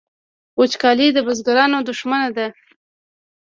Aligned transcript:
وچکالي 0.59 1.07
د 1.13 1.17
بزګرانو 1.25 1.77
دښمن 1.89 2.23
ده 2.37 2.47